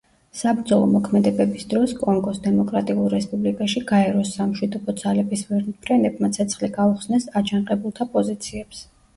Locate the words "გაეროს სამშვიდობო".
3.91-4.97